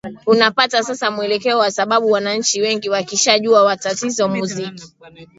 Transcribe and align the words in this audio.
unapata 0.25 0.83
sasa 0.83 1.11
mwelekeo 1.11 1.57
kwa 1.57 1.71
sababu 1.71 2.11
wananchi 2.11 2.61
wengi 2.61 2.89
wakishajua 2.89 3.63
matatizo 3.63 4.27
muziki 4.29 4.93